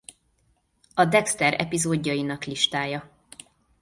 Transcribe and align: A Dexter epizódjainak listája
A 0.95 1.05
Dexter 1.05 1.53
epizódjainak 1.61 2.43
listája 2.43 3.09